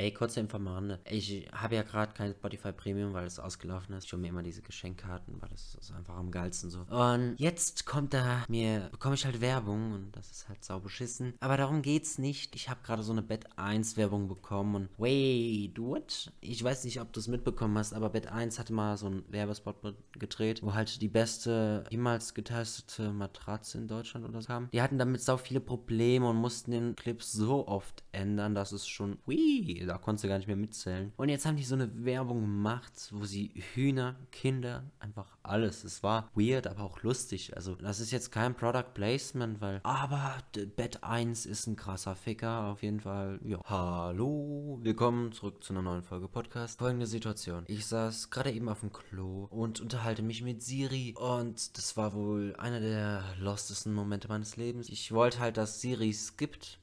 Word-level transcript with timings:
Ey, 0.00 0.12
kurze 0.12 0.38
Info 0.38 0.58
am 0.58 0.68
Rande. 0.68 1.00
Ich 1.10 1.48
habe 1.50 1.74
ja 1.74 1.82
gerade 1.82 2.12
kein 2.12 2.30
Spotify 2.30 2.70
Premium, 2.70 3.14
weil 3.14 3.26
es 3.26 3.40
ausgelaufen 3.40 3.96
ist. 3.96 4.04
Ich 4.04 4.12
hole 4.12 4.22
mir 4.22 4.28
immer 4.28 4.44
diese 4.44 4.62
Geschenkkarten, 4.62 5.42
weil 5.42 5.48
das 5.48 5.74
ist 5.74 5.90
einfach 5.90 6.14
am 6.14 6.30
geilsten 6.30 6.70
so. 6.70 6.82
Und 6.82 7.34
jetzt 7.36 7.84
kommt 7.84 8.14
da 8.14 8.44
mir, 8.48 8.90
bekomme 8.92 9.16
ich 9.16 9.24
halt 9.24 9.40
Werbung 9.40 9.90
und 9.94 10.16
das 10.16 10.30
ist 10.30 10.48
halt 10.48 10.64
sau 10.64 10.78
beschissen. 10.78 11.34
Aber 11.40 11.56
darum 11.56 11.82
geht's 11.82 12.16
nicht. 12.16 12.54
Ich 12.54 12.68
habe 12.68 12.78
gerade 12.84 13.02
so 13.02 13.10
eine 13.10 13.22
Bett 13.22 13.46
1 13.56 13.96
Werbung 13.96 14.28
bekommen 14.28 14.76
und 14.76 14.88
wait, 14.98 15.76
what? 15.80 16.30
Ich 16.40 16.62
weiß 16.62 16.84
nicht, 16.84 17.00
ob 17.00 17.12
du 17.12 17.18
es 17.18 17.26
mitbekommen 17.26 17.76
hast, 17.76 17.92
aber 17.92 18.10
Bett 18.10 18.28
1 18.28 18.60
hatte 18.60 18.72
mal 18.72 18.96
so 18.96 19.06
einen 19.06 19.24
Werbespot 19.32 19.96
gedreht, 20.12 20.62
wo 20.62 20.74
halt 20.74 21.02
die 21.02 21.08
beste 21.08 21.82
jemals 21.90 22.34
getestete 22.34 23.10
Matratze 23.10 23.78
in 23.78 23.88
Deutschland 23.88 24.28
oder 24.28 24.42
so 24.42 24.46
kam. 24.46 24.70
Die 24.70 24.80
hatten 24.80 24.98
damit 24.98 25.22
sau 25.22 25.38
viele 25.38 25.58
Probleme 25.58 26.28
und 26.30 26.36
mussten 26.36 26.70
den 26.70 26.94
Clip 26.94 27.20
so 27.20 27.66
oft 27.66 28.04
ändern, 28.12 28.54
dass 28.54 28.70
es 28.70 28.86
schon, 28.86 29.18
hui, 29.26 29.87
da 29.88 29.98
konntest 29.98 30.24
du 30.24 30.28
gar 30.28 30.36
nicht 30.36 30.46
mehr 30.46 30.56
mitzählen. 30.56 31.12
Und 31.16 31.28
jetzt 31.30 31.46
haben 31.46 31.56
die 31.56 31.64
so 31.64 31.74
eine 31.74 32.04
Werbung 32.04 32.42
gemacht, 32.42 32.92
wo 33.10 33.24
sie 33.24 33.52
Hühner, 33.74 34.16
Kinder, 34.30 34.84
einfach 35.00 35.36
alles. 35.42 35.82
Es 35.84 36.02
war 36.02 36.30
weird, 36.34 36.66
aber 36.66 36.82
auch 36.82 37.02
lustig. 37.02 37.56
Also, 37.56 37.74
das 37.74 38.00
ist 38.00 38.10
jetzt 38.10 38.30
kein 38.30 38.54
Product 38.54 38.92
Placement, 38.94 39.60
weil, 39.60 39.80
aber 39.84 40.36
Bett 40.76 41.02
1 41.02 41.46
ist 41.46 41.66
ein 41.66 41.76
krasser 41.76 42.14
Ficker, 42.14 42.64
auf 42.64 42.82
jeden 42.82 43.00
Fall. 43.00 43.40
Ja. 43.44 43.60
Hallo, 43.64 44.78
willkommen 44.82 45.32
zurück 45.32 45.64
zu 45.64 45.72
einer 45.72 45.82
neuen 45.82 46.02
Folge 46.02 46.28
Podcast. 46.28 46.78
Folgende 46.78 47.06
Situation. 47.06 47.64
Ich 47.66 47.86
saß 47.86 48.30
gerade 48.30 48.52
eben 48.52 48.68
auf 48.68 48.80
dem 48.80 48.92
Klo 48.92 49.46
und 49.50 49.80
unterhalte 49.80 50.22
mich 50.22 50.42
mit 50.42 50.62
Siri 50.62 51.14
und 51.16 51.78
das 51.78 51.96
war 51.96 52.12
wohl 52.12 52.54
einer 52.56 52.80
der 52.80 53.24
lostesten 53.38 53.94
Momente 53.94 54.28
meines 54.28 54.56
Lebens. 54.56 54.88
Ich 54.90 55.12
wollte 55.12 55.38
halt, 55.38 55.56
dass 55.56 55.80
Siri 55.80 56.12
skippt 56.12 56.78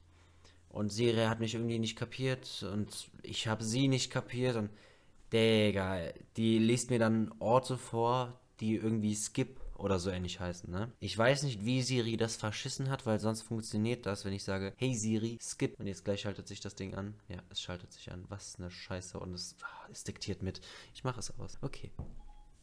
und 0.76 0.92
Siri 0.92 1.24
hat 1.24 1.40
mich 1.40 1.56
irgendwie 1.56 1.80
nicht 1.80 1.96
kapiert 1.96 2.64
und 2.72 3.10
ich 3.24 3.48
habe 3.48 3.64
sie 3.64 3.88
nicht 3.88 4.12
kapiert 4.12 4.58
und 4.58 4.70
Digga, 5.32 6.10
die 6.36 6.60
liest 6.60 6.90
mir 6.90 7.00
dann 7.00 7.34
Orte 7.40 7.78
vor, 7.78 8.40
die 8.60 8.76
irgendwie 8.76 9.16
Skip 9.16 9.62
oder 9.78 10.00
so 10.00 10.10
ähnlich 10.10 10.42
heißen, 10.42 10.70
ne? 10.70 10.92
Ich 11.00 11.18
weiß 11.18 11.44
nicht, 11.44 11.64
wie 11.64 11.82
Siri 11.82 12.18
das 12.18 12.36
verschissen 12.36 12.90
hat, 12.90 13.06
weil 13.06 13.20
sonst 13.20 13.44
funktioniert 13.44 14.06
das, 14.06 14.26
wenn 14.26 14.34
ich 14.34 14.44
sage, 14.44 14.74
hey 14.76 14.94
Siri, 14.96 15.38
skip. 15.42 15.80
Und 15.80 15.88
jetzt 15.88 16.04
gleich 16.04 16.22
schaltet 16.22 16.48
sich 16.48 16.60
das 16.60 16.76
Ding 16.76 16.94
an. 16.94 17.16
Ja, 17.30 17.38
es 17.50 17.62
schaltet 17.62 17.92
sich 17.92 18.12
an. 18.12 18.26
Was 18.30 18.56
eine 18.58 18.72
Scheiße. 18.72 19.20
Und 19.20 19.34
es, 19.34 19.56
ah, 19.62 19.88
es 19.92 20.04
diktiert 20.04 20.44
mit. 20.44 20.62
Ich 20.94 21.04
mache 21.04 21.20
es 21.20 21.38
aus. 21.40 21.58
Okay. 21.62 21.92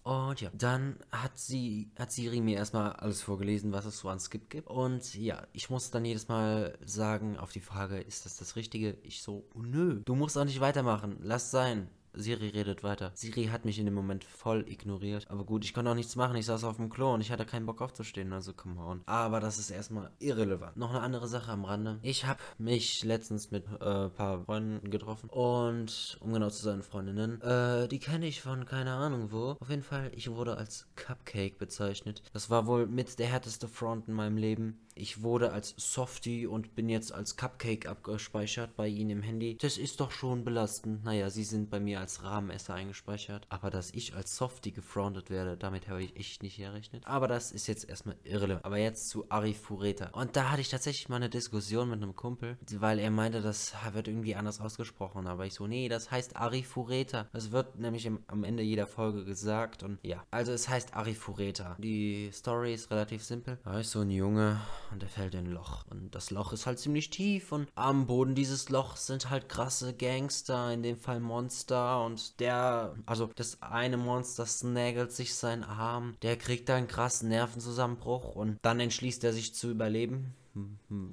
Und 0.04 0.40
ja, 0.40 0.50
dann 0.52 0.96
hat 1.12 1.38
sie, 1.38 1.90
hat 1.96 2.10
Siri 2.10 2.40
mir 2.40 2.56
erstmal 2.56 2.92
alles 2.94 3.22
vorgelesen, 3.22 3.72
was 3.72 3.84
es 3.84 3.98
so 3.98 4.08
an 4.08 4.18
Skip 4.18 4.50
gibt. 4.50 4.68
Und 4.68 5.14
ja, 5.14 5.46
ich 5.52 5.70
muss 5.70 5.90
dann 5.90 6.04
jedes 6.04 6.28
Mal 6.28 6.76
sagen, 6.84 7.38
auf 7.38 7.52
die 7.52 7.60
Frage, 7.60 7.98
ist 8.00 8.24
das 8.24 8.36
das 8.36 8.56
Richtige? 8.56 8.96
Ich 9.04 9.22
so, 9.22 9.44
nö, 9.54 10.02
du 10.04 10.16
musst 10.16 10.36
auch 10.36 10.44
nicht 10.44 10.60
weitermachen, 10.60 11.18
lass 11.20 11.52
sein. 11.52 11.88
Siri 12.14 12.48
redet 12.48 12.82
weiter. 12.82 13.12
Siri 13.14 13.46
hat 13.46 13.64
mich 13.64 13.78
in 13.78 13.86
dem 13.86 13.94
Moment 13.94 14.24
voll 14.24 14.64
ignoriert. 14.68 15.26
Aber 15.30 15.44
gut, 15.44 15.64
ich 15.64 15.74
konnte 15.74 15.90
auch 15.90 15.94
nichts 15.94 16.16
machen. 16.16 16.36
Ich 16.36 16.46
saß 16.46 16.64
auf 16.64 16.76
dem 16.76 16.90
Klo 16.90 17.14
und 17.14 17.20
ich 17.20 17.30
hatte 17.30 17.46
keinen 17.46 17.66
Bock 17.66 17.80
aufzustehen. 17.80 18.32
Also 18.32 18.52
come 18.52 18.80
on. 18.80 19.02
Aber 19.06 19.40
das 19.40 19.58
ist 19.58 19.70
erstmal 19.70 20.10
irrelevant. 20.18 20.76
Noch 20.76 20.90
eine 20.90 21.00
andere 21.00 21.28
Sache 21.28 21.50
am 21.52 21.64
Rande. 21.64 21.98
Ich 22.02 22.26
habe 22.26 22.40
mich 22.58 23.04
letztens 23.04 23.50
mit 23.50 23.64
äh, 23.80 24.04
ein 24.04 24.10
paar 24.12 24.44
Freunden 24.44 24.90
getroffen. 24.90 25.30
Und 25.30 26.18
um 26.20 26.32
genau 26.32 26.50
zu 26.50 26.62
sein, 26.62 26.82
Freundinnen. 26.82 27.40
Äh, 27.40 27.88
die 27.88 27.98
kenne 27.98 28.26
ich 28.26 28.42
von 28.42 28.64
keine 28.64 28.92
Ahnung 28.92 29.32
wo. 29.32 29.56
Auf 29.60 29.70
jeden 29.70 29.82
Fall, 29.82 30.10
ich 30.14 30.30
wurde 30.30 30.56
als 30.56 30.88
Cupcake 30.96 31.58
bezeichnet. 31.58 32.22
Das 32.32 32.50
war 32.50 32.66
wohl 32.66 32.86
mit 32.86 33.18
der 33.18 33.26
härteste 33.26 33.68
Front 33.68 34.08
in 34.08 34.14
meinem 34.14 34.36
Leben. 34.36 34.78
Ich 34.94 35.22
wurde 35.22 35.52
als 35.52 35.74
Softie 35.76 36.46
und 36.46 36.74
bin 36.74 36.88
jetzt 36.88 37.12
als 37.12 37.36
Cupcake 37.36 37.86
abgespeichert 37.86 38.76
bei 38.76 38.88
Ihnen 38.88 39.10
im 39.10 39.22
Handy. 39.22 39.56
Das 39.58 39.78
ist 39.78 40.00
doch 40.00 40.10
schon 40.10 40.44
belastend. 40.44 41.04
Naja, 41.04 41.30
Sie 41.30 41.44
sind 41.44 41.70
bei 41.70 41.80
mir 41.80 42.00
als 42.00 42.22
Rahmenesser 42.22 42.74
eingespeichert. 42.74 43.46
Aber 43.48 43.70
dass 43.70 43.90
ich 43.92 44.14
als 44.14 44.36
Softie 44.36 44.72
gefrontet 44.72 45.30
werde, 45.30 45.56
damit 45.56 45.88
habe 45.88 46.02
ich 46.02 46.16
echt 46.16 46.42
nicht 46.42 46.58
gerechnet. 46.58 47.06
Aber 47.06 47.28
das 47.28 47.52
ist 47.52 47.66
jetzt 47.66 47.88
erstmal 47.88 48.16
irrelevant. 48.24 48.64
Aber 48.64 48.78
jetzt 48.78 49.08
zu 49.08 49.24
Arifureta. 49.30 50.10
Und 50.10 50.36
da 50.36 50.50
hatte 50.50 50.60
ich 50.60 50.68
tatsächlich 50.68 51.08
mal 51.08 51.16
eine 51.16 51.30
Diskussion 51.30 51.88
mit 51.88 52.02
einem 52.02 52.14
Kumpel, 52.14 52.58
weil 52.78 52.98
er 52.98 53.10
meinte, 53.10 53.40
das 53.40 53.74
wird 53.92 54.08
irgendwie 54.08 54.34
anders 54.34 54.60
ausgesprochen. 54.60 55.26
Aber 55.26 55.46
ich 55.46 55.54
so, 55.54 55.66
nee, 55.66 55.88
das 55.88 56.10
heißt 56.10 56.36
Arifureta. 56.36 57.28
Das 57.32 57.50
wird 57.50 57.78
nämlich 57.78 58.06
im, 58.06 58.20
am 58.26 58.44
Ende 58.44 58.62
jeder 58.62 58.86
Folge 58.86 59.24
gesagt. 59.24 59.82
Und 59.82 59.98
ja, 60.02 60.24
also 60.30 60.52
es 60.52 60.68
heißt 60.68 60.94
Arifureta. 60.94 61.76
Die 61.78 62.30
Story 62.32 62.74
ist 62.74 62.90
relativ 62.90 63.24
simpel. 63.24 63.58
Da 63.64 63.80
ist 63.80 63.90
so 63.90 64.00
ein 64.00 64.10
Junge 64.10 64.60
und 64.92 65.02
er 65.02 65.08
fällt 65.08 65.34
in 65.34 65.46
ein 65.46 65.52
Loch. 65.52 65.84
Und 65.90 66.14
das 66.14 66.30
Loch 66.30 66.52
ist 66.52 66.66
halt 66.66 66.78
ziemlich 66.78 67.10
tief 67.10 67.52
und 67.52 67.68
am 67.74 68.06
Boden 68.06 68.34
dieses 68.34 68.68
Lochs 68.68 69.06
sind 69.06 69.30
halt 69.30 69.48
krasse 69.48 69.94
Gangster, 69.94 70.72
in 70.72 70.82
dem 70.82 70.98
Fall 70.98 71.20
Monster 71.20 72.04
und 72.04 72.40
der, 72.40 72.94
also 73.06 73.30
das 73.34 73.62
eine 73.62 73.96
Monster 73.96 74.46
snagelt 74.46 75.12
sich 75.12 75.34
seinen 75.34 75.64
Arm, 75.64 76.16
der 76.22 76.36
kriegt 76.36 76.68
da 76.68 76.76
einen 76.76 76.88
krassen 76.88 77.28
Nervenzusammenbruch 77.28 78.34
und 78.34 78.58
dann 78.62 78.80
entschließt 78.80 79.24
er 79.24 79.32
sich 79.32 79.54
zu 79.54 79.70
überleben. 79.70 80.34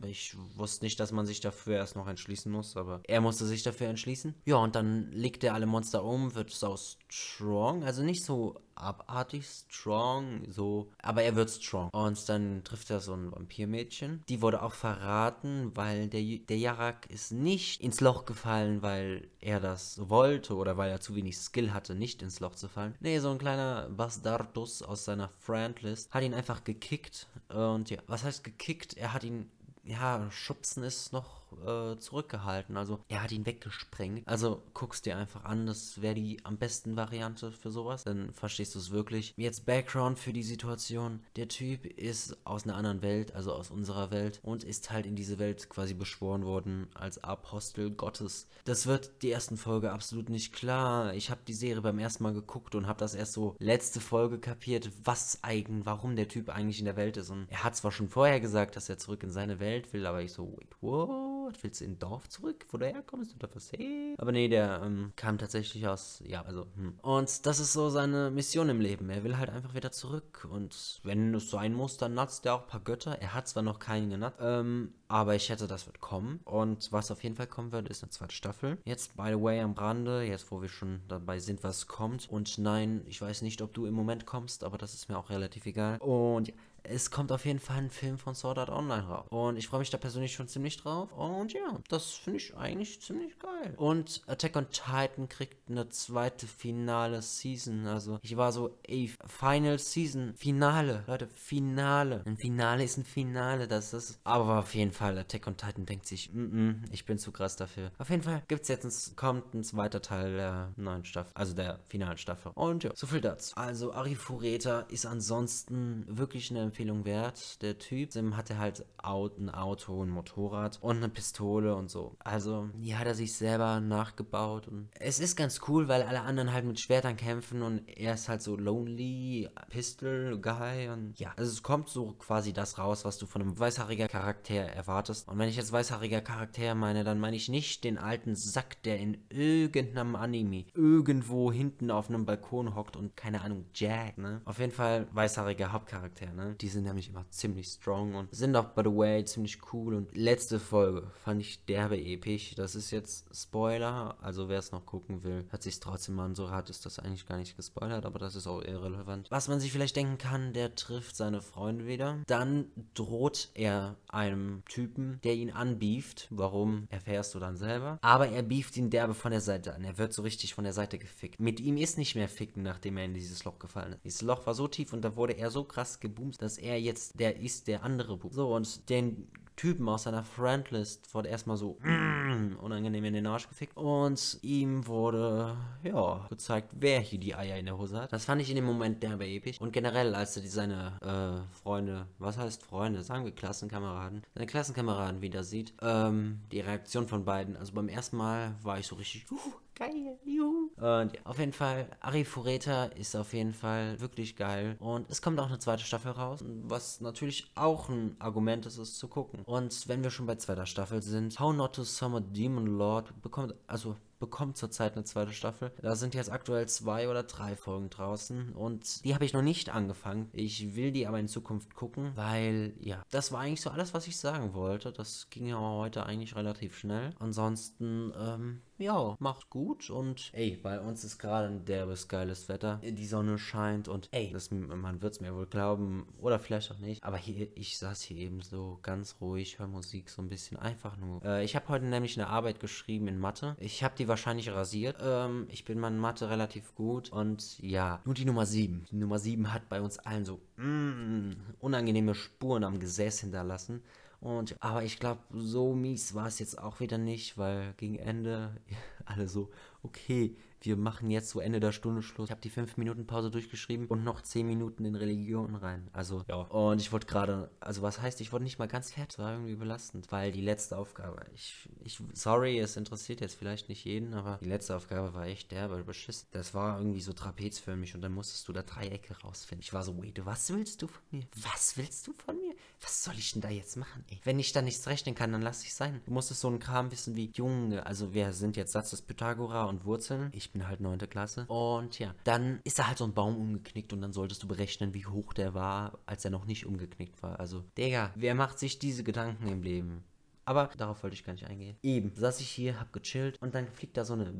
Ich 0.05 0.35
wusste 0.55 0.83
nicht, 0.83 0.99
dass 0.99 1.13
man 1.13 1.25
sich 1.25 1.39
dafür 1.39 1.77
erst 1.77 1.95
noch 1.95 2.07
entschließen 2.07 2.51
muss, 2.51 2.75
aber 2.75 3.01
er 3.07 3.21
musste 3.21 3.45
sich 3.45 3.63
dafür 3.63 3.87
entschließen. 3.87 4.35
Ja, 4.45 4.57
und 4.57 4.75
dann 4.75 5.11
legt 5.13 5.45
er 5.45 5.53
alle 5.53 5.65
Monster 5.65 6.03
um, 6.03 6.35
wird 6.35 6.51
so 6.51 6.75
strong, 7.07 7.83
also 7.85 8.03
nicht 8.03 8.25
so 8.25 8.59
abartig 8.79 9.45
strong, 9.45 10.41
so, 10.49 10.91
aber 11.01 11.23
er 11.23 11.35
wird 11.35 11.49
strong. 11.49 11.89
Und 11.91 12.29
dann 12.29 12.63
trifft 12.63 12.89
er 12.89 12.99
so 12.99 13.13
ein 13.13 13.31
Vampirmädchen. 13.31 14.23
Die 14.29 14.41
wurde 14.41 14.61
auch 14.61 14.73
verraten, 14.73 15.71
weil 15.75 16.07
der, 16.07 16.21
der 16.21 16.57
Yarak 16.57 17.09
ist 17.09 17.31
nicht 17.31 17.81
ins 17.81 18.01
Loch 18.01 18.25
gefallen, 18.25 18.81
weil 18.81 19.27
er 19.39 19.59
das 19.59 20.09
wollte 20.09 20.55
oder 20.55 20.77
weil 20.77 20.91
er 20.91 21.01
zu 21.01 21.15
wenig 21.15 21.37
Skill 21.37 21.73
hatte, 21.73 21.95
nicht 21.95 22.21
ins 22.21 22.39
Loch 22.39 22.55
zu 22.55 22.67
fallen. 22.67 22.95
Nee, 22.99 23.19
so 23.19 23.29
ein 23.29 23.37
kleiner 23.37 23.89
Bastardus 23.89 24.81
aus 24.81 25.05
seiner 25.05 25.29
Friendlist 25.39 26.11
hat 26.13 26.23
ihn 26.23 26.33
einfach 26.33 26.63
gekickt. 26.63 27.27
Und 27.49 27.89
ja, 27.89 27.99
was 28.07 28.23
heißt 28.23 28.43
gekickt? 28.43 28.95
Er 28.97 29.13
hat 29.13 29.23
ihn 29.23 29.49
ja, 29.89 30.29
schubsen 30.29 30.83
ist 30.83 31.13
noch 31.13 31.41
äh, 31.65 31.97
zurückgehalten. 31.97 32.77
Also 32.77 32.99
er 33.07 33.23
hat 33.23 33.31
ihn 33.31 33.45
weggesprengt. 33.45 34.27
Also 34.27 34.63
guckst 34.73 35.05
dir 35.05 35.17
einfach 35.17 35.43
an, 35.45 35.65
das 35.67 36.01
wäre 36.01 36.15
die 36.15 36.43
am 36.43 36.57
besten 36.57 36.95
Variante 36.95 37.51
für 37.51 37.71
sowas. 37.71 38.03
Dann 38.03 38.33
verstehst 38.33 38.75
du 38.75 38.79
es 38.79 38.91
wirklich. 38.91 39.33
Jetzt 39.37 39.65
Background 39.65 40.19
für 40.19 40.33
die 40.33 40.43
Situation. 40.43 41.21
Der 41.35 41.47
Typ 41.47 41.85
ist 41.85 42.37
aus 42.45 42.63
einer 42.63 42.75
anderen 42.75 43.01
Welt, 43.01 43.35
also 43.35 43.53
aus 43.53 43.71
unserer 43.71 44.11
Welt 44.11 44.39
und 44.43 44.63
ist 44.63 44.91
halt 44.91 45.05
in 45.05 45.15
diese 45.15 45.39
Welt 45.39 45.69
quasi 45.69 45.93
beschworen 45.93 46.45
worden 46.45 46.87
als 46.93 47.23
Apostel 47.23 47.91
Gottes. 47.91 48.47
Das 48.65 48.87
wird 48.87 49.21
die 49.21 49.31
ersten 49.31 49.57
Folge 49.57 49.91
absolut 49.91 50.29
nicht 50.29 50.53
klar. 50.53 51.13
Ich 51.13 51.29
habe 51.29 51.41
die 51.47 51.53
Serie 51.53 51.81
beim 51.81 51.99
ersten 51.99 52.23
Mal 52.23 52.33
geguckt 52.33 52.75
und 52.75 52.87
habe 52.87 52.99
das 52.99 53.15
erst 53.15 53.33
so 53.33 53.55
letzte 53.59 53.99
Folge 53.99 54.39
kapiert, 54.39 54.89
was 55.03 55.39
eigentlich, 55.43 55.85
warum 55.85 56.15
der 56.15 56.27
Typ 56.27 56.49
eigentlich 56.49 56.79
in 56.79 56.85
der 56.85 56.95
Welt 56.95 57.17
ist. 57.17 57.29
Und 57.29 57.47
er 57.49 57.63
hat 57.63 57.75
zwar 57.75 57.91
schon 57.91 58.09
vorher 58.09 58.39
gesagt, 58.39 58.75
dass 58.75 58.89
er 58.89 58.97
zurück 58.97 59.23
in 59.23 59.31
seine 59.31 59.59
Welt 59.59 59.91
will, 59.93 60.05
aber 60.05 60.21
ich 60.21 60.33
so, 60.33 60.55
wait, 60.57 60.75
what? 60.81 61.38
What? 61.49 61.63
Willst 61.63 61.81
du 61.81 61.85
in 61.85 61.97
Dorf 61.97 62.29
zurück, 62.29 62.67
wo 62.69 62.77
du 62.77 62.85
herkommst 62.85 63.33
oder 63.35 63.49
was? 63.55 63.71
Hey. 63.71 64.13
Aber 64.19 64.31
nee, 64.31 64.47
der 64.49 64.83
ähm, 64.85 65.13
kam 65.15 65.39
tatsächlich 65.39 65.87
aus, 65.87 66.21
ja, 66.23 66.43
also, 66.43 66.67
hm. 66.75 66.99
Und 67.01 67.45
das 67.47 67.59
ist 67.59 67.73
so 67.73 67.89
seine 67.89 68.29
Mission 68.29 68.69
im 68.69 68.79
Leben. 68.79 69.09
Er 69.09 69.23
will 69.23 69.35
halt 69.35 69.49
einfach 69.49 69.73
wieder 69.73 69.91
zurück. 69.91 70.47
Und 70.51 70.99
wenn 71.01 71.33
es 71.33 71.49
sein 71.49 71.73
muss, 71.73 71.97
dann 71.97 72.13
natzt 72.13 72.45
er 72.45 72.53
auch 72.53 72.61
ein 72.61 72.67
paar 72.67 72.81
Götter. 72.81 73.17
Er 73.19 73.33
hat 73.33 73.47
zwar 73.47 73.63
noch 73.63 73.79
keinen 73.79 74.11
genatzt, 74.11 74.37
ähm, 74.39 74.93
aber 75.07 75.33
ich 75.33 75.43
schätze, 75.45 75.65
das 75.65 75.87
wird 75.87 75.99
kommen. 76.01 76.39
Und 76.45 76.91
was 76.91 77.09
auf 77.09 77.23
jeden 77.23 77.35
Fall 77.35 77.47
kommen 77.47 77.71
wird, 77.71 77.89
ist 77.89 78.03
eine 78.03 78.11
zweite 78.11 78.35
Staffel. 78.35 78.77
Jetzt, 78.85 79.17
by 79.17 79.29
the 79.29 79.41
way, 79.41 79.59
am 79.59 79.73
Rande, 79.73 80.21
jetzt 80.21 80.51
wo 80.51 80.61
wir 80.61 80.69
schon 80.69 81.01
dabei 81.07 81.39
sind, 81.39 81.63
was 81.63 81.87
kommt. 81.87 82.29
Und 82.29 82.59
nein, 82.59 83.01
ich 83.07 83.19
weiß 83.19 83.41
nicht, 83.41 83.63
ob 83.63 83.73
du 83.73 83.87
im 83.87 83.95
Moment 83.95 84.27
kommst, 84.27 84.63
aber 84.63 84.77
das 84.77 84.93
ist 84.93 85.09
mir 85.09 85.17
auch 85.17 85.31
relativ 85.31 85.65
egal. 85.65 85.97
Und 85.97 86.49
ja, 86.49 86.53
es 86.89 87.11
kommt 87.11 87.31
auf 87.31 87.45
jeden 87.45 87.59
Fall 87.59 87.77
ein 87.77 87.89
Film 87.89 88.17
von 88.17 88.33
Sword 88.33 88.57
Art 88.57 88.69
Online 88.69 89.03
raus. 89.03 89.27
Und 89.29 89.57
ich 89.57 89.67
freue 89.67 89.79
mich 89.79 89.89
da 89.89 89.97
persönlich 89.97 90.33
schon 90.33 90.47
ziemlich 90.47 90.77
drauf. 90.77 91.11
Und 91.13 91.53
ja, 91.53 91.79
das 91.87 92.11
finde 92.11 92.37
ich 92.37 92.55
eigentlich 92.57 93.01
ziemlich 93.01 93.37
geil. 93.39 93.73
Und 93.77 94.21
Attack 94.27 94.55
on 94.55 94.69
Titan 94.71 95.29
kriegt 95.29 95.69
eine 95.69 95.89
zweite 95.89 96.47
finale 96.47 97.21
Season. 97.21 97.85
Also 97.85 98.19
ich 98.21 98.35
war 98.37 98.51
so, 98.51 98.77
ey, 98.83 99.11
Final 99.27 99.77
Season, 99.77 100.33
Finale. 100.35 101.03
Leute, 101.07 101.27
Finale. 101.27 102.23
Ein 102.25 102.37
Finale 102.37 102.83
ist 102.83 102.97
ein 102.97 103.05
Finale. 103.05 103.67
Das 103.67 103.93
ist. 103.93 104.19
Aber 104.23 104.59
auf 104.59 104.73
jeden 104.73 104.91
Fall, 104.91 105.17
Attack 105.17 105.47
on 105.47 105.57
Titan 105.57 105.85
denkt 105.85 106.07
sich, 106.07 106.33
mm 106.33 106.39
-mm, 106.39 106.75
ich 106.91 107.05
bin 107.05 107.19
zu 107.19 107.31
krass 107.31 107.55
dafür. 107.55 107.91
Auf 107.99 108.09
jeden 108.09 108.23
Fall 108.23 108.43
gibt 108.47 108.63
es 108.63 108.67
jetzt 108.67 108.85
ein, 108.85 109.15
kommt 109.15 109.53
ein 109.53 109.63
zweiter 109.63 110.01
Teil 110.01 110.35
der 110.35 110.73
neuen 110.75 111.05
Staffel. 111.05 111.31
Also 111.35 111.53
der 111.53 111.79
finalen 111.87 112.17
Staffel. 112.17 112.51
Und 112.55 112.83
ja, 112.83 112.91
so 112.95 113.05
viel 113.05 113.21
dazu. 113.21 113.55
Also 113.55 113.93
Arifureta 113.93 114.81
ist 114.81 115.05
ansonsten 115.05 116.05
wirklich 116.07 116.49
eine 116.49 116.61
Empfehlung 116.61 116.78
Empfehlung 116.79 117.03
wert. 117.03 117.61
Der 117.61 117.77
Typ 117.77 118.13
Sim 118.13 118.37
hatte 118.37 118.57
halt 118.57 118.85
ein 119.03 119.49
Auto, 119.49 120.01
ein 120.01 120.09
Motorrad 120.09 120.79
und 120.81 120.97
eine 120.97 121.09
Pistole 121.09 121.75
und 121.75 121.89
so. 121.89 122.15
Also, 122.19 122.69
die 122.75 122.95
hat 122.95 123.05
er 123.05 123.15
sich 123.15 123.33
selber 123.35 123.81
nachgebaut. 123.81 124.69
Und 124.69 124.87
es 124.97 125.19
ist 125.19 125.35
ganz 125.35 125.59
cool, 125.67 125.89
weil 125.89 126.03
alle 126.03 126.21
anderen 126.21 126.53
halt 126.53 126.63
mit 126.63 126.79
Schwertern 126.79 127.17
kämpfen 127.17 127.63
und 127.63 127.81
er 127.87 128.13
ist 128.13 128.29
halt 128.29 128.41
so 128.41 128.55
lonely, 128.55 129.49
Pistol 129.69 130.39
Guy 130.39 130.87
und 130.87 131.19
ja. 131.19 131.33
Also 131.35 131.51
es 131.51 131.63
kommt 131.63 131.89
so 131.89 132.13
quasi 132.13 132.53
das 132.53 132.77
raus, 132.77 133.03
was 133.03 133.17
du 133.17 133.25
von 133.25 133.41
einem 133.41 133.59
weißhaariger 133.59 134.07
Charakter 134.07 134.55
erwartest. 134.55 135.27
Und 135.27 135.37
wenn 135.37 135.49
ich 135.49 135.57
jetzt 135.57 135.73
weißhaariger 135.73 136.21
Charakter 136.21 136.75
meine, 136.75 137.03
dann 137.03 137.19
meine 137.19 137.35
ich 137.35 137.49
nicht 137.49 137.83
den 137.83 137.97
alten 137.97 138.35
Sack, 138.35 138.81
der 138.83 138.99
in 138.99 139.17
irgendeinem 139.29 140.15
Anime 140.15 140.63
irgendwo 140.73 141.51
hinten 141.51 141.91
auf 141.91 142.07
einem 142.07 142.25
Balkon 142.25 142.73
hockt 142.75 142.95
und 142.95 143.17
keine 143.17 143.41
Ahnung, 143.41 143.65
Jack, 143.73 144.17
ne? 144.17 144.41
Auf 144.45 144.59
jeden 144.59 144.71
Fall 144.71 145.07
weißhaariger 145.11 145.73
Hauptcharakter, 145.73 146.31
ne? 146.33 146.55
Die 146.61 146.67
sind 146.67 146.83
nämlich 146.83 147.09
immer 147.09 147.25
ziemlich 147.29 147.67
strong 147.67 148.15
und 148.15 148.35
sind 148.35 148.55
auch, 148.55 148.69
by 148.69 148.81
the 148.83 148.95
way, 148.95 149.23
ziemlich 149.23 149.59
cool. 149.73 149.93
Und 149.93 150.15
letzte 150.15 150.59
Folge 150.59 151.09
fand 151.23 151.41
ich 151.41 151.65
derbe 151.65 151.97
episch. 151.97 152.55
Das 152.55 152.75
ist 152.75 152.91
jetzt 152.91 153.25
Spoiler, 153.35 154.17
also 154.21 154.49
wer 154.49 154.59
es 154.59 154.71
noch 154.71 154.85
gucken 154.85 155.23
will, 155.23 155.45
hat 155.51 155.63
sich 155.63 155.79
trotzdem 155.79 156.19
an. 156.19 156.35
So 156.35 156.49
hart 156.49 156.69
ist 156.69 156.85
das 156.85 156.99
eigentlich 156.99 157.25
gar 157.25 157.37
nicht 157.37 157.55
gespoilert, 157.55 158.05
aber 158.05 158.19
das 158.19 158.35
ist 158.35 158.47
auch 158.47 158.61
irrelevant. 158.61 159.27
Was 159.29 159.47
man 159.47 159.59
sich 159.59 159.71
vielleicht 159.71 159.95
denken 159.95 160.17
kann, 160.17 160.53
der 160.53 160.75
trifft 160.75 161.15
seine 161.15 161.41
Freunde 161.41 161.87
wieder. 161.87 162.19
Dann 162.27 162.71
droht 162.93 163.49
er 163.53 163.97
einem 164.09 164.63
Typen, 164.65 165.19
der 165.23 165.35
ihn 165.35 165.51
anbieft. 165.51 166.27
Warum, 166.29 166.87
erfährst 166.89 167.35
du 167.35 167.39
dann 167.39 167.55
selber. 167.55 167.99
Aber 168.01 168.27
er 168.29 168.43
bieft 168.43 168.75
ihn 168.77 168.89
derbe 168.89 169.13
von 169.13 169.31
der 169.31 169.41
Seite 169.41 169.73
an. 169.75 169.83
Er 169.83 169.97
wird 169.97 170.13
so 170.13 170.21
richtig 170.21 170.53
von 170.53 170.63
der 170.63 170.73
Seite 170.73 170.97
gefickt. 170.97 171.39
Mit 171.39 171.59
ihm 171.59 171.77
ist 171.77 171.97
nicht 171.97 172.15
mehr 172.15 172.29
ficken, 172.29 172.63
nachdem 172.63 172.97
er 172.97 173.05
in 173.05 173.13
dieses 173.13 173.43
Loch 173.45 173.59
gefallen 173.59 173.93
ist. 173.93 174.03
Dieses 174.03 174.21
Loch 174.21 174.45
war 174.45 174.53
so 174.53 174.67
tief 174.67 174.93
und 174.93 175.01
da 175.01 175.15
wurde 175.15 175.33
er 175.33 175.51
so 175.51 175.63
krass 175.63 175.99
geboomt, 175.99 176.41
dass 176.41 176.48
er 176.57 176.79
jetzt 176.79 177.19
der 177.19 177.39
ist, 177.39 177.67
der 177.67 177.83
andere 177.83 178.17
Boom. 178.17 178.31
So, 178.31 178.55
und 178.55 178.89
den 178.89 179.27
Typen 179.59 179.89
aus 179.89 180.03
seiner 180.03 180.23
Friendlist 180.23 181.13
wurde 181.13 181.27
erstmal 181.27 181.57
so 181.57 181.77
mm, 181.81 182.55
unangenehm 182.61 183.03
in 183.03 183.13
den 183.13 183.27
Arsch 183.27 183.49
gefickt. 183.49 183.75
Und 183.75 184.39
ihm 184.41 184.87
wurde, 184.87 185.57
ja, 185.83 186.25
gezeigt, 186.29 186.69
wer 186.71 187.01
hier 187.01 187.19
die 187.19 187.35
Eier 187.35 187.57
in 187.57 187.65
der 187.65 187.77
Hose 187.77 187.99
hat. 187.99 188.13
Das 188.13 188.23
fand 188.23 188.41
ich 188.41 188.49
in 188.49 188.55
dem 188.55 188.63
Moment 188.63 189.03
derbe 189.03 189.27
episch. 189.27 189.59
Und 189.59 189.73
generell, 189.73 190.15
als 190.15 190.37
er 190.37 190.43
seine 190.43 190.97
äh, 191.01 191.53
Freunde, 191.61 192.07
was 192.19 192.37
heißt 192.37 192.63
Freunde, 192.63 193.03
sagen 193.03 193.25
wir 193.25 193.33
Klassenkameraden, 193.33 194.23
seine 194.33 194.45
Klassenkameraden 194.45 195.21
wieder 195.21 195.43
sieht, 195.43 195.73
ähm, 195.81 196.39
die 196.53 196.61
Reaktion 196.61 197.09
von 197.09 197.25
beiden. 197.25 197.57
Also 197.57 197.73
beim 197.73 197.89
ersten 197.89 198.15
Mal 198.15 198.55
war 198.63 198.79
ich 198.79 198.87
so 198.87 198.95
richtig, 198.95 199.29
uh, 199.29 199.35
geil, 199.79 200.19
juhu. 200.25 200.69
Und 200.75 201.15
ja, 201.15 201.21
auf 201.23 201.39
jeden 201.39 201.53
Fall, 201.53 201.87
Ari 202.01 202.25
Fureta 202.25 202.85
ist 202.85 203.15
auf 203.15 203.33
jeden 203.33 203.53
Fall 203.53 203.99
wirklich 203.99 204.35
geil. 204.35 204.75
Und 204.79 205.09
es 205.09 205.21
kommt 205.21 205.39
auch 205.39 205.47
eine 205.47 205.59
zweite 205.59 205.83
Staffel 205.83 206.11
raus, 206.11 206.43
was 206.63 207.01
natürlich 207.01 207.49
auch 207.55 207.89
ein 207.89 208.15
Argument 208.19 208.65
ist, 208.65 208.77
es 208.77 208.97
zu 208.97 209.07
gucken. 209.07 209.41
Und 209.45 209.87
wenn 209.87 210.03
wir 210.03 210.11
schon 210.11 210.25
bei 210.25 210.35
zweiter 210.35 210.65
Staffel 210.65 211.01
sind, 211.01 211.39
How 211.39 211.55
Not 211.55 211.75
to 211.75 211.83
Summer 211.83 212.21
Demon 212.21 212.67
Lord 212.67 213.21
bekommt, 213.21 213.55
also 213.67 213.95
bekommt 214.19 214.57
zurzeit 214.57 214.93
eine 214.93 215.05
zweite 215.05 215.31
Staffel. 215.31 215.71
Da 215.81 215.95
sind 215.95 216.13
jetzt 216.13 216.29
aktuell 216.29 216.67
zwei 216.67 217.09
oder 217.09 217.23
drei 217.23 217.55
Folgen 217.55 217.89
draußen 217.89 218.51
und 218.53 219.03
die 219.05 219.15
habe 219.15 219.23
ich 219.23 219.33
noch 219.33 219.41
nicht 219.41 219.69
angefangen. 219.69 220.29
Ich 220.33 220.75
will 220.75 220.91
die 220.91 221.07
aber 221.07 221.19
in 221.19 221.29
Zukunft 221.29 221.73
gucken, 221.73 222.11
weil 222.15 222.73
ja, 222.79 223.01
das 223.11 223.31
war 223.31 223.39
eigentlich 223.39 223.61
so 223.61 223.69
alles, 223.69 223.93
was 223.93 224.07
ich 224.07 224.17
sagen 224.17 224.53
wollte. 224.53 224.91
Das 224.91 225.29
ging 225.29 225.47
ja 225.47 225.57
heute 225.57 226.05
eigentlich 226.05 226.35
relativ 226.35 226.77
schnell. 226.77 227.11
Ansonsten, 227.19 228.11
ähm, 228.19 228.61
ja, 228.79 229.15
macht 229.19 229.49
gut 229.49 229.89
und 229.89 230.31
ey, 230.33 230.57
bei 230.61 230.79
uns 230.79 231.03
ist 231.03 231.19
gerade 231.19 231.47
ein 231.47 231.65
derbes, 231.65 232.07
geiles 232.07 232.49
Wetter. 232.49 232.79
Die 232.83 233.05
Sonne 233.05 233.37
scheint 233.37 233.87
und 233.87 234.07
ey, 234.11 234.31
das, 234.31 234.51
man 234.51 235.01
wird 235.01 235.13
es 235.13 235.21
mir 235.21 235.35
wohl 235.35 235.45
glauben 235.45 236.07
oder 236.19 236.39
vielleicht 236.39 236.71
auch 236.71 236.79
nicht. 236.79 237.03
Aber 237.03 237.17
hier, 237.17 237.47
ich 237.55 237.77
saß 237.77 238.01
hier 238.01 238.17
eben 238.17 238.41
so 238.41 238.79
ganz 238.81 239.17
ruhig, 239.21 239.59
höre 239.59 239.67
Musik 239.67 240.09
so 240.09 240.21
ein 240.21 240.29
bisschen 240.29 240.57
einfach 240.57 240.97
nur. 240.97 241.23
Äh, 241.23 241.43
ich 241.43 241.55
habe 241.55 241.67
heute 241.67 241.85
nämlich 241.85 242.17
eine 242.17 242.29
Arbeit 242.29 242.59
geschrieben 242.59 243.07
in 243.07 243.19
Mathe. 243.19 243.55
Ich 243.59 243.83
habe 243.83 243.95
die 243.97 244.07
wahrscheinlich 244.07 244.49
rasiert. 244.51 244.97
Ähm, 245.01 245.47
ich 245.49 245.65
bin 245.65 245.79
mal 245.79 245.89
in 245.89 245.99
Mathe 245.99 246.29
relativ 246.29 246.73
gut 246.75 247.11
und 247.11 247.59
ja, 247.59 248.01
nur 248.05 248.15
die 248.15 248.25
Nummer 248.25 248.45
7. 248.45 248.85
Die 248.91 248.95
Nummer 248.95 249.19
7 249.19 249.53
hat 249.53 249.69
bei 249.69 249.81
uns 249.81 249.99
allen 249.99 250.25
so 250.25 250.39
mm, 250.57 251.31
unangenehme 251.59 252.15
Spuren 252.15 252.63
am 252.63 252.79
Gesäß 252.79 253.19
hinterlassen. 253.21 253.83
Und, 254.21 254.61
aber 254.61 254.83
ich 254.83 254.99
glaube, 254.99 255.21
so 255.33 255.73
mies 255.73 256.13
war 256.13 256.27
es 256.27 256.39
jetzt 256.39 256.57
auch 256.57 256.79
wieder 256.79 256.97
nicht, 256.97 257.37
weil 257.37 257.73
gegen 257.77 257.95
Ende 257.95 258.55
alle 259.05 259.27
so, 259.27 259.49
okay, 259.81 260.35
wir 260.61 260.75
machen 260.75 261.09
jetzt 261.09 261.29
so 261.29 261.39
Ende 261.39 261.59
der 261.59 261.71
Stunde 261.71 262.01
Schluss. 262.01 262.27
Ich 262.27 262.31
habe 262.31 262.41
die 262.41 262.49
5 262.49 262.75
Minuten 262.77 263.07
Pause 263.07 263.31
durchgeschrieben 263.31 263.87
und 263.87 264.03
noch 264.03 264.21
10 264.21 264.45
Minuten 264.45 264.83
in 264.83 264.95
Religion 264.95 265.55
rein. 265.55 265.89
Also, 265.93 266.23
ja. 266.27 266.35
Und 266.35 266.81
ich 266.81 266.91
wollte 266.91 267.07
gerade, 267.07 267.49
also 267.61 267.81
was 267.81 268.01
heißt, 268.01 268.19
ich 268.21 268.33
wollte 268.33 268.43
nicht 268.43 268.59
mal 268.59 268.67
ganz 268.67 268.91
fertig. 268.91 269.19
War 269.19 269.33
irgendwie 269.33 269.55
belastend, 269.55 270.11
weil 270.11 270.31
die 270.31 270.41
letzte 270.41 270.77
Aufgabe, 270.77 271.25
ich, 271.33 271.69
ich, 271.83 272.01
sorry, 272.13 272.59
es 272.59 272.75
interessiert 272.75 273.21
jetzt 273.21 273.35
vielleicht 273.35 273.69
nicht 273.69 273.85
jeden, 273.85 274.13
aber 274.13 274.37
die 274.41 274.49
letzte 274.49 274.75
Aufgabe 274.75 275.13
war 275.13 275.27
echt 275.27 275.51
derbe 275.51 275.81
beschissen. 275.83 276.27
Das 276.31 276.53
war 276.53 276.77
irgendwie 276.77 277.01
so 277.01 277.13
trapezförmig 277.13 277.95
und 277.95 278.01
dann 278.01 278.13
musstest 278.13 278.47
du 278.47 278.53
da 278.53 278.61
Dreiecke 278.61 279.17
rausfinden. 279.21 279.63
Ich 279.63 279.73
war 279.73 279.83
so, 279.83 279.97
wait, 280.01 280.25
was 280.25 280.53
willst 280.53 280.81
du 280.81 280.87
von 280.87 281.03
mir? 281.11 281.23
Was 281.41 281.77
willst 281.77 282.05
du 282.05 282.13
von 282.13 282.35
mir? 282.37 282.48
Was 282.81 283.03
soll 283.03 283.15
ich 283.15 283.33
denn 283.33 283.41
da 283.41 283.49
jetzt 283.49 283.75
machen, 283.75 284.05
ey? 284.09 284.19
Wenn 284.23 284.39
ich 284.39 284.53
da 284.53 284.61
nichts 284.61 284.87
rechnen 284.87 285.13
kann, 285.13 285.31
dann 285.31 285.41
lass 285.41 285.63
ich 285.63 285.73
sein. 285.73 286.01
Du 286.05 286.13
musstest 286.13 286.41
so 286.41 286.47
einen 286.47 286.59
Kram 286.59 286.91
wissen 286.91 287.15
wie, 287.15 287.31
Junge, 287.33 287.85
also 287.85 288.13
wir 288.13 288.31
sind 288.31 288.55
jetzt 288.55 288.71
Satz 288.71 288.91
des 288.91 289.01
Pythagora 289.01 289.65
und 289.65 289.83
Wurzeln. 289.85 290.29
Ich 290.33 290.51
bin 290.51 290.67
halt 290.67 290.79
neunte 290.79 291.07
Klasse. 291.07 291.45
Und 291.47 291.99
ja, 291.99 292.15
dann 292.23 292.61
ist 292.63 292.79
da 292.79 292.87
halt 292.87 292.97
so 292.97 293.03
ein 293.03 293.13
Baum 293.13 293.35
umgeknickt 293.35 293.91
und 293.91 294.01
dann 294.01 294.13
solltest 294.13 294.43
du 294.43 294.47
berechnen, 294.47 294.93
wie 294.93 295.05
hoch 295.05 295.33
der 295.33 295.53
war, 295.53 295.99
als 296.05 296.23
er 296.23 296.31
noch 296.31 296.45
nicht 296.45 296.65
umgeknickt 296.65 297.21
war. 297.21 297.39
Also, 297.39 297.65
Digga, 297.77 298.11
wer 298.15 298.33
macht 298.33 298.59
sich 298.59 298.79
diese 298.79 299.03
Gedanken 299.03 299.47
im 299.47 299.61
Leben? 299.61 300.03
Aber 300.45 300.67
darauf 300.77 301.03
wollte 301.03 301.13
ich 301.13 301.23
gar 301.23 301.33
nicht 301.33 301.45
eingehen. 301.45 301.77
Eben, 301.83 302.11
saß 302.15 302.39
ich 302.39 302.49
hier, 302.49 302.79
hab 302.79 302.91
gechillt 302.91 303.39
und 303.39 303.53
dann 303.53 303.67
fliegt 303.67 303.97
da 303.97 304.03
so 304.03 304.13
eine. 304.13 304.31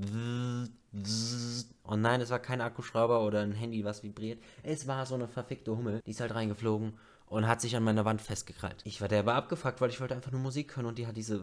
Und 1.83 2.01
nein, 2.01 2.21
es 2.21 2.31
war 2.31 2.39
kein 2.39 2.61
Akkuschrauber 2.61 3.23
oder 3.23 3.41
ein 3.41 3.51
Handy, 3.51 3.83
was 3.83 4.01
vibriert. 4.01 4.41
Es 4.63 4.87
war 4.87 5.05
so 5.05 5.13
eine 5.13 5.27
verfickte 5.27 5.77
Hummel. 5.77 6.01
Die 6.07 6.11
ist 6.11 6.19
halt 6.19 6.33
reingeflogen 6.33 6.97
und 7.29 7.47
hat 7.47 7.61
sich 7.61 7.75
an 7.75 7.83
meiner 7.83 8.05
Wand 8.05 8.21
festgekrallt. 8.21 8.81
Ich 8.83 9.01
war 9.01 9.07
derbe 9.07 9.33
abgefuckt, 9.33 9.81
weil 9.81 9.89
ich 9.89 10.01
wollte 10.01 10.15
einfach 10.15 10.31
nur 10.31 10.41
Musik 10.41 10.75
hören 10.75 10.85
und 10.85 10.97
die 10.97 11.07
hat 11.07 11.15
diese 11.15 11.39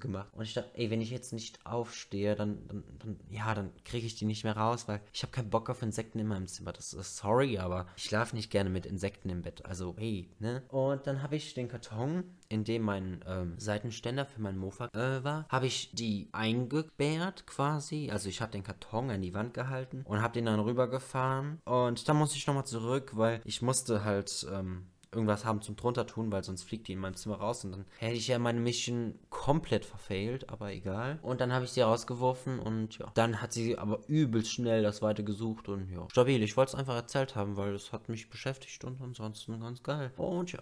gemacht. 0.00 0.28
Und 0.32 0.44
ich 0.44 0.54
dachte, 0.54 0.70
ey, 0.74 0.90
wenn 0.90 1.00
ich 1.00 1.10
jetzt 1.10 1.32
nicht 1.32 1.64
aufstehe, 1.64 2.34
dann, 2.34 2.66
dann, 2.68 2.84
dann 2.98 3.20
ja, 3.30 3.54
dann 3.54 3.70
kriege 3.84 4.06
ich 4.06 4.16
die 4.16 4.24
nicht 4.24 4.44
mehr 4.44 4.56
raus, 4.56 4.88
weil 4.88 5.00
ich 5.12 5.22
habe 5.22 5.32
keinen 5.32 5.50
Bock 5.50 5.70
auf 5.70 5.82
Insekten 5.82 6.18
in 6.18 6.26
meinem 6.26 6.46
Zimmer. 6.46 6.72
Das 6.72 6.92
ist 6.92 7.16
sorry, 7.16 7.58
aber 7.58 7.86
ich 7.96 8.04
schlafe 8.04 8.34
nicht 8.34 8.50
gerne 8.50 8.70
mit 8.70 8.86
Insekten 8.86 9.30
im 9.30 9.42
Bett. 9.42 9.64
Also, 9.64 9.94
hey, 9.98 10.28
ne? 10.38 10.62
Und 10.68 11.06
dann 11.06 11.22
habe 11.22 11.36
ich 11.36 11.54
den 11.54 11.68
Karton, 11.68 12.24
in 12.48 12.64
dem 12.64 12.82
mein 12.82 13.24
ähm, 13.26 13.54
Seitenständer 13.58 14.26
für 14.26 14.40
mein 14.40 14.58
Mofa 14.58 14.86
äh, 14.86 15.22
war, 15.22 15.46
habe 15.48 15.66
ich 15.66 15.92
die 15.92 16.28
eingebärt 16.32 17.46
quasi. 17.46 18.10
Also 18.10 18.28
ich 18.28 18.40
habe 18.40 18.52
den 18.52 18.64
Karton 18.64 19.10
an 19.10 19.22
die 19.22 19.34
Wand 19.34 19.54
gehalten 19.54 20.02
und 20.04 20.20
habe 20.20 20.34
den 20.34 20.46
dann 20.46 20.60
rübergefahren. 20.60 21.60
Und 21.64 22.08
dann 22.08 22.16
musste 22.16 22.36
ich 22.36 22.46
nochmal 22.46 22.66
zurück, 22.66 23.12
weil 23.14 23.40
ich 23.44 23.62
musste 23.62 24.04
halt 24.04 24.46
ähm, 24.52 24.86
irgendwas 25.12 25.44
haben 25.44 25.60
zum 25.62 25.76
drunter 25.76 26.06
tun, 26.06 26.30
weil 26.30 26.44
sonst 26.44 26.62
fliegt 26.62 26.88
die 26.88 26.92
in 26.92 26.98
meinem 27.00 27.16
Zimmer 27.16 27.36
raus 27.36 27.64
und 27.64 27.72
dann 27.72 27.84
hätte 27.98 28.16
ich 28.16 28.28
ja 28.28 28.38
meine 28.38 28.60
Mission 28.60 29.18
komplett 29.28 29.84
verfailt, 29.84 30.48
aber 30.50 30.72
egal. 30.72 31.18
Und 31.22 31.40
dann 31.40 31.52
habe 31.52 31.64
ich 31.64 31.72
sie 31.72 31.80
rausgeworfen 31.80 32.58
und 32.58 32.98
ja, 32.98 33.10
dann 33.14 33.42
hat 33.42 33.52
sie 33.52 33.76
aber 33.78 34.00
übelst 34.06 34.52
schnell 34.52 34.82
das 34.82 35.02
weite 35.02 35.24
gesucht 35.24 35.68
und 35.68 35.90
ja, 35.90 36.06
stabil. 36.10 36.42
Ich 36.42 36.56
wollte 36.56 36.70
es 36.70 36.74
einfach 36.78 36.94
erzählt 36.94 37.34
haben, 37.34 37.56
weil 37.56 37.74
es 37.74 37.92
hat 37.92 38.08
mich 38.08 38.30
beschäftigt 38.30 38.84
und 38.84 39.00
ansonsten 39.00 39.60
ganz 39.60 39.82
geil. 39.82 40.12
Und 40.16 40.52
ja 40.52 40.60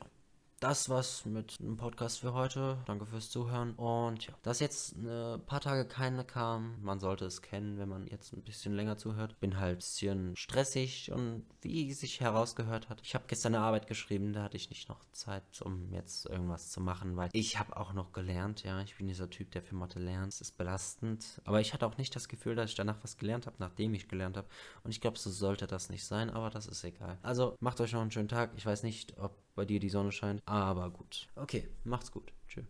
das 0.61 0.89
war's 0.89 1.25
mit 1.25 1.59
dem 1.61 1.77
Podcast 1.77 2.19
für 2.21 2.33
heute. 2.33 2.79
Danke 2.87 3.07
fürs 3.07 3.31
Zuhören. 3.31 3.75
Und 3.75 4.27
ja, 4.27 4.35
dass 4.43 4.61
jetzt 4.61 4.97
ein 4.97 5.41
paar 5.47 5.61
Tage 5.61 5.87
keine 5.87 6.25
kam, 6.25 6.83
man 6.83 6.99
sollte 6.99 7.27
es 7.27 7.43
kennen, 7.43 7.79
wenn 7.79 7.89
man 7.89 8.07
jetzt 8.07 8.33
ein 8.33 8.43
bisschen 8.43 8.75
länger 8.75 8.97
zuhört. 8.97 9.39
Bin 9.41 9.59
halt 9.59 9.77
ein 9.77 9.79
bisschen 9.79 10.37
stressig 10.37 11.13
und 11.13 11.45
wie 11.61 11.93
sich 11.93 12.21
herausgehört 12.21 12.89
hat, 12.89 13.01
ich 13.03 13.15
habe 13.15 13.25
gestern 13.29 13.55
eine 13.55 13.65
Arbeit 13.65 13.87
geschrieben, 13.87 14.33
da 14.33 14.43
hatte 14.43 14.57
ich 14.57 14.71
nicht 14.71 14.89
noch 14.89 15.05
Zeit, 15.13 15.63
um 15.63 15.93
jetzt 15.93 16.27
irgendwas 16.27 16.71
zu 16.71 16.81
machen, 16.81 17.17
weil 17.17 17.31
ich 17.33 17.59
habe 17.59 17.77
auch 17.77 17.93
noch 17.93 18.13
gelernt, 18.13 18.65
ja, 18.65 18.81
ich 18.81 18.97
bin 18.97 19.07
dieser 19.07 19.31
Typ, 19.31 19.51
der 19.53 19.63
für 19.63 19.75
Mathe 19.75 19.99
lernt. 19.99 20.33
Es 20.33 20.41
ist 20.41 20.57
belastend, 20.57 21.41
aber 21.45 21.61
ich 21.61 21.73
hatte 21.73 21.87
auch 21.87 21.99
nicht 21.99 22.15
das 22.17 22.29
Gefühl, 22.29 22.55
dass 22.55 22.71
ich 22.71 22.77
danach 22.77 23.03
was 23.03 23.17
gelernt 23.17 23.47
habe, 23.47 23.57
nachdem 23.59 23.95
ich 23.95 24.09
gelernt 24.09 24.37
habe. 24.37 24.49
Und 24.83 24.91
ich 24.91 25.01
glaube, 25.01 25.19
so 25.19 25.31
sollte 25.31 25.67
das 25.67 25.89
nicht 25.89 26.05
sein, 26.05 26.31
aber 26.31 26.51
das 26.51 26.67
ist 26.67 26.85
egal. 26.85 27.19
Also 27.23 27.57
macht 27.61 27.81
euch 27.81 27.93
noch 27.93 28.01
einen 28.01 28.11
schönen 28.11 28.29
Tag. 28.29 28.53
Ich 28.57 28.67
weiß 28.67 28.83
nicht, 28.83 29.17
ob 29.19 29.37
bei 29.59 29.65
dir 29.65 29.81
die 29.81 29.89
Sonne 29.89 30.13
scheint. 30.13 30.41
Aber 30.47 30.89
gut. 30.89 31.27
Okay, 31.35 31.67
macht's 31.83 32.13
gut. 32.13 32.33
Tschüss. 32.47 32.65